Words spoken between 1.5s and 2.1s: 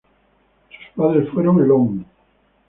el Hon.